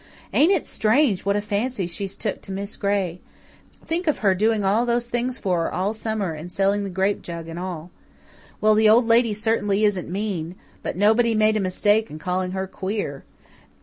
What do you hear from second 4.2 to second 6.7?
her doing all those things for her all summer, and